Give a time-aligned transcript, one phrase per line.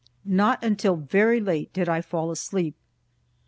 [0.25, 2.73] Not until very late did I fall asleep.